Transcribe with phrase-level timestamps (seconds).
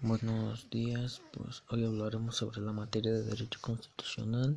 [0.00, 4.56] Buenos días, pues hoy hablaremos sobre la materia de derecho constitucional.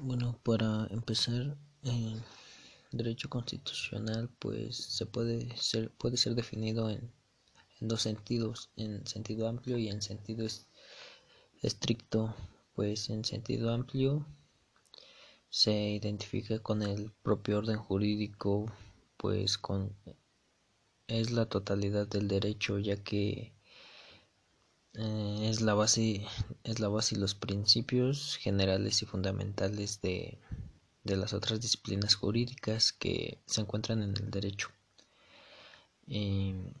[0.00, 2.22] Bueno, para empezar, el
[2.90, 7.12] derecho constitucional pues se puede ser puede ser definido en,
[7.82, 10.46] en dos sentidos, en sentido amplio y en sentido
[11.60, 12.34] estricto.
[12.74, 14.24] Pues en sentido amplio
[15.50, 18.72] se identifica con el propio orden jurídico,
[19.18, 19.94] pues con
[21.20, 23.52] es la totalidad del derecho, ya que
[24.94, 26.26] eh, es la base
[26.64, 30.38] es la base y los principios generales y fundamentales de,
[31.04, 34.68] de las otras disciplinas jurídicas que se encuentran en el derecho.
[36.06, 36.74] en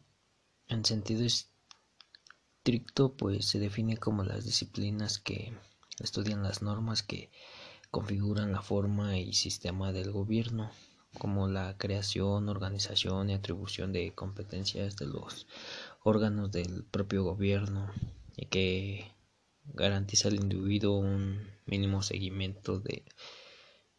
[0.84, 5.52] sentido estricto, pues se define como las disciplinas que
[6.00, 7.30] estudian las normas que
[7.90, 10.70] configuran la forma y sistema del gobierno
[11.18, 15.46] como la creación, organización y atribución de competencias de los
[16.02, 17.92] órganos del propio gobierno
[18.36, 19.12] y que
[19.64, 23.04] garantiza al individuo un mínimo seguimiento de,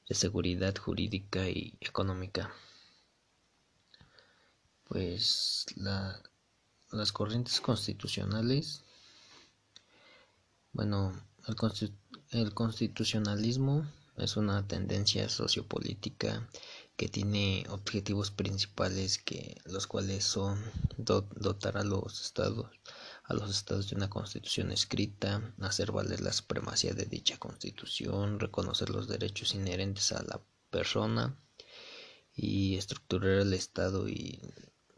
[0.10, 2.54] seguridad jurídica y económica.
[4.84, 8.84] Pues las corrientes constitucionales,
[10.72, 11.14] bueno,
[12.32, 16.48] el constitucionalismo es una tendencia sociopolítica
[16.96, 20.64] que tiene objetivos principales que los cuales son
[20.98, 22.68] dotar a los estados
[23.26, 28.90] a los estados de una constitución escrita, hacer valer la supremacía de dicha constitución, reconocer
[28.90, 31.38] los derechos inherentes a la persona
[32.36, 34.42] y estructurar el estado y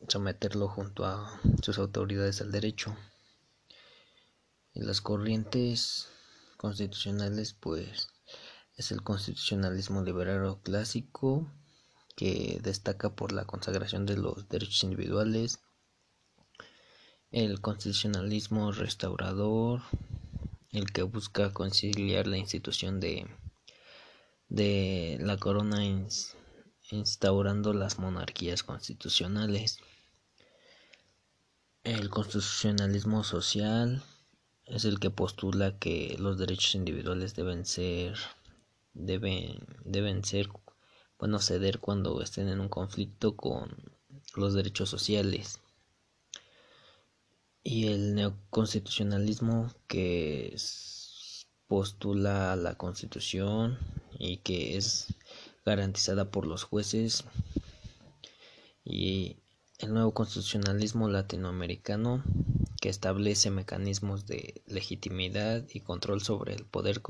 [0.07, 2.95] someterlo junto a sus autoridades al derecho.
[4.73, 6.09] Y las corrientes
[6.57, 8.09] constitucionales pues
[8.75, 11.47] es el constitucionalismo liberal o clásico
[12.15, 15.59] que destaca por la consagración de los derechos individuales,
[17.31, 19.81] el constitucionalismo restaurador,
[20.71, 23.27] el que busca conciliar la institución de,
[24.47, 25.83] de la corona
[26.91, 29.79] instaurando las monarquías constitucionales.
[31.83, 34.03] El constitucionalismo social
[34.65, 38.17] es el que postula que los derechos individuales deben ser
[38.95, 40.47] deben, deben ser
[41.17, 43.75] bueno ceder cuando estén en un conflicto con
[44.35, 45.59] los derechos sociales.
[47.63, 50.55] Y el neoconstitucionalismo que
[51.67, 53.79] postula la constitución
[54.19, 55.07] y que es
[55.65, 57.23] garantizada por los jueces.
[58.83, 59.37] Y
[59.79, 62.23] el nuevo constitucionalismo latinoamericano
[62.79, 67.01] que establece mecanismos de legitimidad y control sobre el poder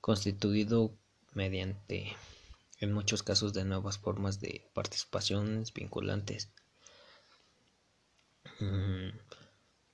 [0.00, 0.96] constituido
[1.34, 2.14] mediante
[2.82, 6.50] en muchos casos de nuevas formas de participaciones vinculantes.
[8.58, 9.16] Mm,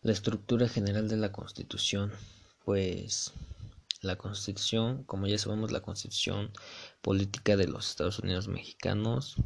[0.01, 2.11] la estructura general de la Constitución,
[2.65, 3.35] pues
[4.01, 6.51] la Constitución, como ya sabemos, la Constitución
[7.03, 9.37] Política de los Estados Unidos Mexicanos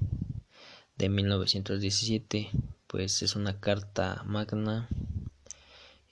[0.97, 2.51] de 1917,
[2.87, 4.89] pues es una carta magna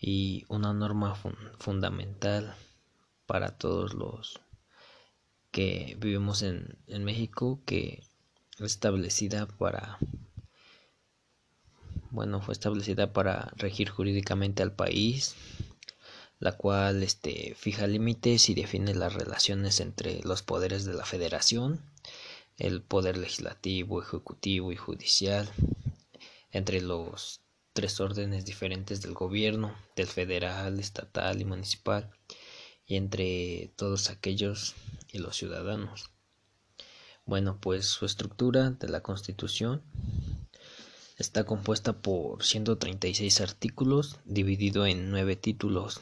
[0.00, 1.14] y una norma
[1.58, 2.56] fundamental
[3.26, 4.40] para todos los
[5.50, 8.02] que vivimos en, en México que
[8.58, 9.98] establecida para
[12.10, 15.34] bueno fue establecida para regir jurídicamente al país
[16.38, 21.80] la cual este fija límites y define las relaciones entre los poderes de la federación
[22.58, 25.48] el poder legislativo ejecutivo y judicial
[26.52, 27.40] entre los
[27.72, 32.10] tres órdenes diferentes del gobierno del federal estatal y municipal
[32.86, 34.74] y entre todos aquellos
[35.12, 36.10] y los ciudadanos.
[37.26, 39.82] Bueno, pues su estructura de la Constitución
[41.16, 46.00] está compuesta por 136 artículos dividido en nueve títulos,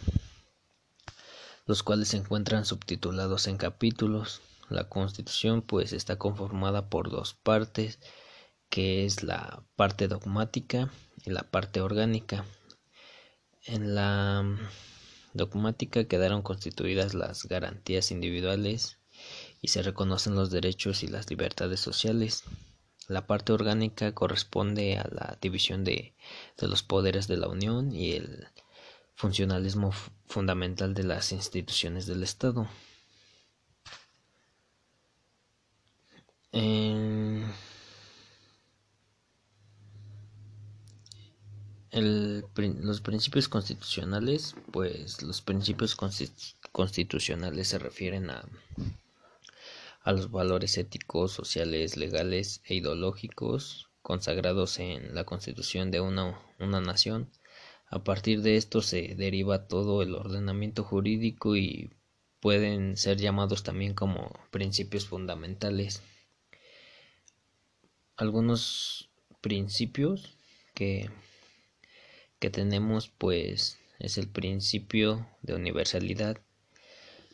[1.67, 4.41] los cuales se encuentran subtitulados en capítulos.
[4.71, 7.99] La Constitución pues está conformada por dos partes,
[8.71, 10.91] que es la parte dogmática
[11.25, 12.45] y la parte orgánica.
[13.65, 14.45] En la
[15.35, 18.99] dogmática quedaron constituidas las garantías individuales
[19.61, 22.45] y se reconocen los derechos y las libertades sociales.
[23.09, 26.15] La parte orgánica corresponde a la división de,
[26.61, 28.47] los poderes de la Unión y el
[29.15, 29.93] funcionalismo
[30.27, 32.69] fundamental de las instituciones del Estado.
[36.53, 36.88] los
[43.09, 45.97] principios constitucionales, pues los principios
[46.73, 48.45] constitucionales se refieren a
[50.09, 56.81] a los valores éticos, sociales, legales e ideológicos consagrados en la constitución de una, una
[56.81, 57.31] nación,
[57.91, 61.91] A partir de esto se deriva todo el ordenamiento jurídico y
[62.41, 66.03] pueden ser llamados también como principios fundamentales.
[68.17, 69.11] Algunos
[69.43, 70.39] principios
[70.75, 71.11] que,
[72.39, 76.39] que tenemos pues es el principio de universalidad,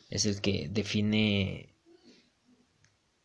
[0.09, 1.69] es el que define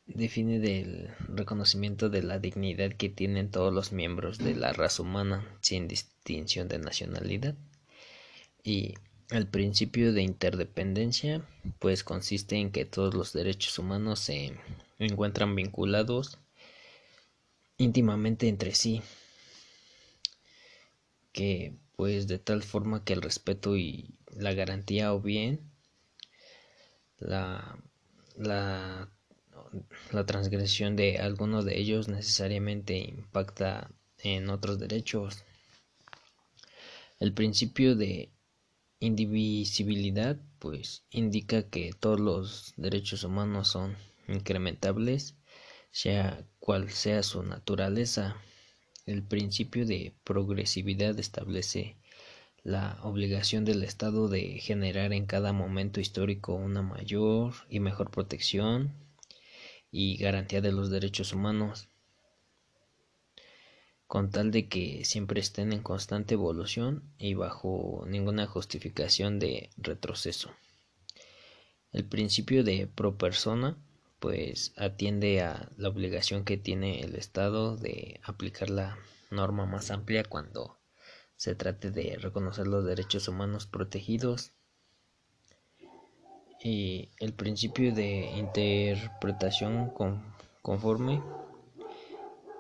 [0.07, 5.47] define del reconocimiento de la dignidad que tienen todos los miembros de la raza humana
[5.61, 7.55] sin distinción de nacionalidad.
[8.65, 8.95] Y
[9.31, 11.47] el principio de interdependencia
[11.79, 14.53] pues consiste en que todos los derechos humanos se
[14.99, 16.39] encuentran vinculados
[17.79, 19.03] íntimamente entre sí
[21.33, 25.71] que pues de tal forma que el respeto y la garantía o bien
[27.19, 27.79] la,
[28.37, 29.11] la,
[30.13, 35.45] la transgresión de alguno de ellos necesariamente impacta en otros derechos.
[37.19, 38.33] El principio de
[38.99, 43.97] indivisibilidad pues indica que todos los derechos humanos son
[44.29, 45.37] incrementables
[45.91, 48.37] sea cual sea su naturaleza.
[49.07, 51.97] El principio de progresividad establece
[52.63, 58.95] la obligación del Estado de generar en cada momento histórico una mayor y mejor protección
[59.91, 61.89] y garantía de los derechos humanos,
[64.07, 70.51] con tal de que siempre estén en constante evolución y bajo ninguna justificación de retroceso.
[71.93, 73.79] El principio de pro persona
[74.21, 78.99] pues atiende a la obligación que tiene el Estado de aplicar la
[79.31, 80.79] norma más amplia cuando
[81.37, 84.53] se trate de reconocer los derechos humanos protegidos.
[86.63, 89.91] Y el principio de interpretación
[90.61, 91.23] conforme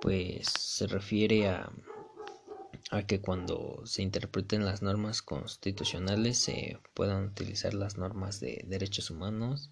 [0.00, 1.70] pues se refiere a,
[2.90, 9.10] a que cuando se interpreten las normas constitucionales se puedan utilizar las normas de derechos
[9.10, 9.70] humanos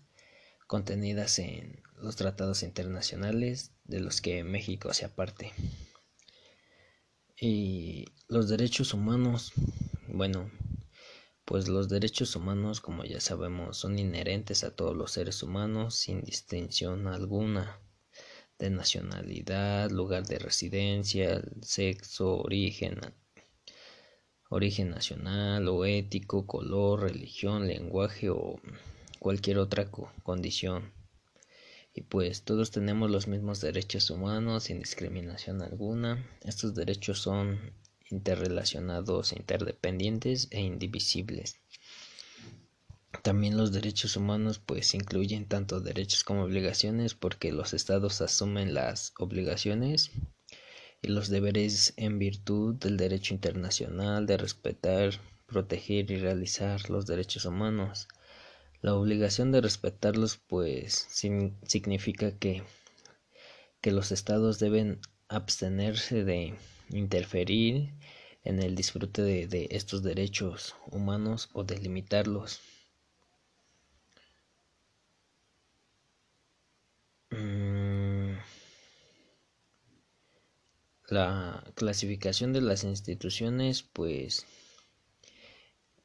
[0.68, 5.52] contenidas en los tratados internacionales de los que México hace parte.
[7.40, 9.52] Y los derechos humanos,
[10.06, 10.50] bueno,
[11.46, 16.20] pues los derechos humanos, como ya sabemos, son inherentes a todos los seres humanos sin
[16.20, 17.80] distinción alguna
[18.58, 23.00] de nacionalidad, lugar de residencia, sexo, origen,
[24.50, 28.60] origen nacional o ético, color, religión, lenguaje o
[29.18, 29.90] cualquier otra
[30.22, 30.92] condición.
[31.94, 36.24] Y pues todos tenemos los mismos derechos humanos sin discriminación alguna.
[36.42, 37.72] Estos derechos son
[38.10, 41.56] interrelacionados, interdependientes e indivisibles.
[43.22, 49.12] También los derechos humanos pues incluyen tanto derechos como obligaciones porque los estados asumen las
[49.18, 50.10] obligaciones
[51.02, 57.44] y los deberes en virtud del derecho internacional de respetar, proteger y realizar los derechos
[57.44, 58.08] humanos.
[58.80, 62.62] La obligación de respetarlos pues significa que,
[63.80, 66.54] que los estados deben abstenerse de
[66.90, 67.92] interferir
[68.44, 72.60] en el disfrute de, estos derechos humanos o de limitarlos.
[77.30, 78.38] Mm,
[81.08, 84.46] la clasificación de las instituciones pues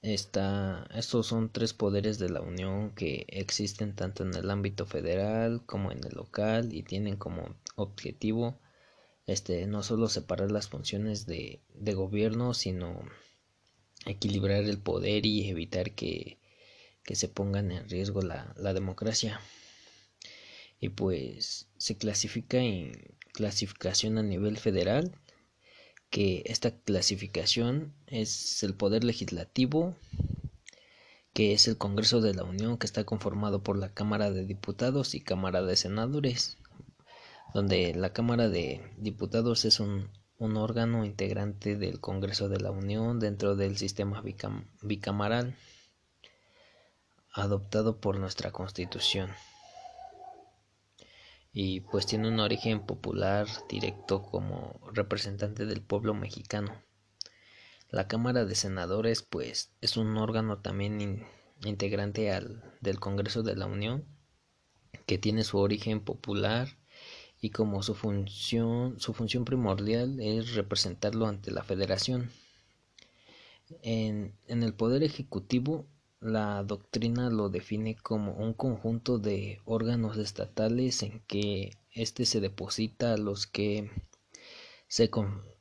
[0.03, 5.91] estos son tres poderes de la Unión que existen tanto en el ámbito federal como
[5.93, 8.59] en el local y tienen como objetivo
[9.27, 11.61] este no solo separar las funciones de,
[11.95, 12.99] gobierno sino
[14.05, 16.37] equilibrar el poder y evitar que,
[17.05, 19.39] se pongan en riesgo la, la democracia.
[20.79, 22.91] Y pues se clasifica en
[23.33, 25.17] clasificación a nivel federal
[26.13, 29.95] que esta clasificación es el poder legislativo,
[31.33, 35.15] que es el Congreso de la Unión, que está conformado por la Cámara de Diputados
[35.15, 36.59] y Cámara de Senadores,
[37.55, 43.55] donde la Cámara de Diputados es un, órgano integrante del Congreso de la Unión dentro
[43.55, 44.21] del sistema
[44.83, 45.55] bicamaral
[47.33, 49.31] adoptado por nuestra Constitución
[51.53, 56.73] y pues tiene un origen popular directo como representante del pueblo mexicano.
[57.89, 61.27] La Cámara de Senadores pues es un órgano también
[61.63, 64.03] integrante al, del Congreso de la Unión
[65.05, 66.69] que tiene su origen popular
[67.39, 72.31] y como su función, su función primordial es representarlo ante la federación.
[73.81, 75.85] En, en el Poder Ejecutivo
[76.23, 83.13] la doctrina lo define como un conjunto de órganos estatales en que éste se deposita
[83.13, 83.91] a los que
[84.87, 85.11] se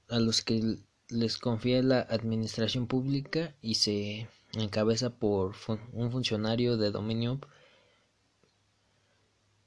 [0.09, 0.79] a los que
[1.09, 5.55] les confía la administración pública y se encabeza por
[5.93, 7.41] un funcionario de dominio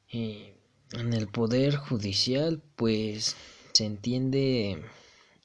[0.10, 0.52] y
[0.94, 3.36] en el poder judicial pues
[3.74, 4.82] se entiende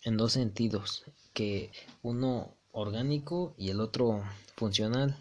[0.04, 4.22] en dos sentidos que uno orgánico y el otro
[4.54, 5.16] funcional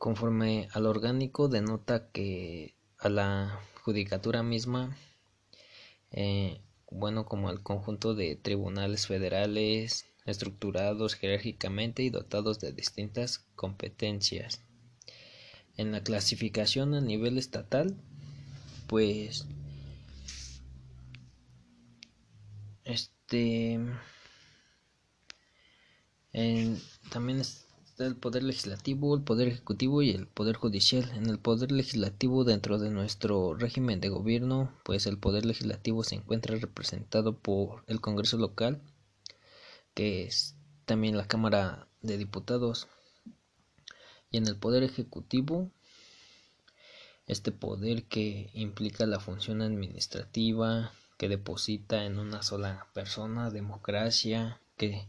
[0.00, 4.96] conforme al orgánico denota que a la judicatura misma
[6.10, 14.62] eh, bueno como el conjunto de tribunales federales estructurados jerárquicamente y dotados de distintas competencias.
[15.76, 17.94] En la clasificación a nivel estatal,
[18.86, 19.46] pues
[22.84, 23.78] este
[27.10, 27.42] también
[28.00, 31.10] está el poder legislativo, el poder ejecutivo y el poder judicial.
[31.14, 36.14] En el poder legislativo dentro de nuestro régimen de gobierno, pues el poder legislativo se
[36.14, 38.80] encuentra representado por el Congreso local,
[39.92, 42.88] que es también la Cámara de Diputados.
[44.30, 45.70] Y en el poder ejecutivo,
[47.26, 55.06] este poder que implica la función administrativa, que deposita en una sola persona, democracia, que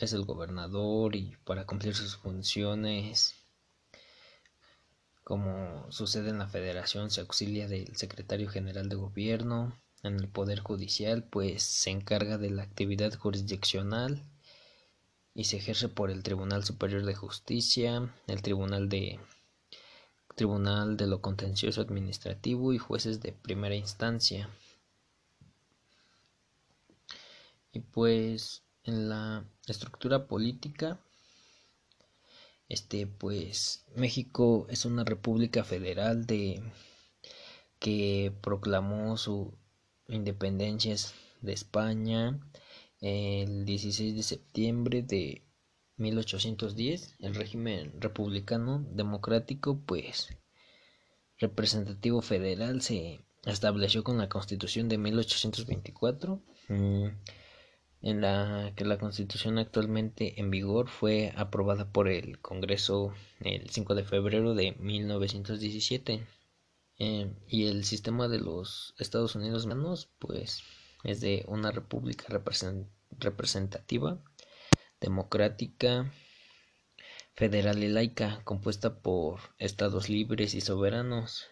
[0.00, 3.34] es el gobernador y para cumplir sus funciones,
[5.24, 10.60] como sucede en la federación, se auxilia del secretario general de gobierno, en el poder
[10.60, 14.22] judicial, pues se encarga de la actividad jurisdiccional
[15.34, 19.18] y se ejerce por el Tribunal Superior de Justicia, el Tribunal de
[20.34, 24.50] Tribunal de lo Contencioso Administrativo y jueces de primera instancia.
[27.72, 31.00] Y pues en la estructura política
[32.68, 36.62] este pues México es una república federal de
[37.78, 39.54] que proclamó su
[40.08, 40.94] independencia
[41.42, 42.40] de España
[43.00, 45.42] el 16 de septiembre de
[45.96, 50.28] 1810 el régimen republicano democrático pues
[51.38, 56.40] representativo federal se estableció con la constitución de 1824
[58.02, 63.94] en la que la constitución actualmente en vigor fue aprobada por el Congreso el 5
[63.94, 66.26] de febrero de 1917
[66.98, 70.62] eh, y el sistema de los Estados Unidos menos pues
[71.04, 72.26] es de una república
[73.18, 74.18] representativa
[75.00, 76.12] democrática
[77.34, 81.46] federal y laica compuesta por estados libres y soberanos.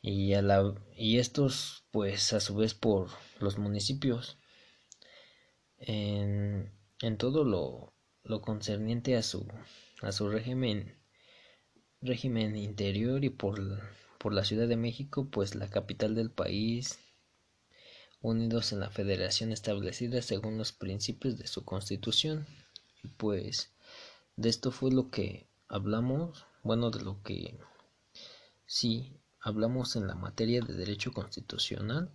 [0.00, 4.38] Y, a la, y estos pues a su vez por los municipios
[5.82, 7.92] en, en todo lo,
[8.24, 9.46] lo, concerniente a su,
[10.00, 10.96] a su régimen,
[12.00, 13.60] régimen interior y por,
[14.18, 16.98] por la Ciudad de México, pues la capital del país,
[18.20, 22.46] unidos en la federación establecida según los principios de su constitución.
[23.02, 23.72] Y pues
[24.36, 27.58] de esto fue lo que hablamos, bueno, de lo que
[28.66, 32.12] sí hablamos en la materia de derecho constitucional